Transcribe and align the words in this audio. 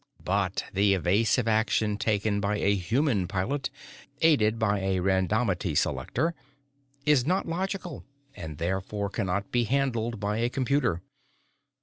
But 0.25 0.65
the 0.73 0.95
evasive 0.95 1.47
action 1.47 1.95
taken 1.95 2.39
by 2.39 2.57
a 2.57 2.73
human 2.73 3.27
pilot, 3.27 3.69
aided 4.21 4.57
by 4.57 4.79
a 4.79 4.99
randomity 4.99 5.77
selector, 5.77 6.33
is 7.05 7.23
not 7.27 7.47
logical 7.47 8.03
and 8.35 8.57
therefore 8.57 9.11
cannot 9.11 9.51
be 9.51 9.65
handled 9.65 10.19
by 10.19 10.37
a 10.39 10.49
computer. 10.49 11.03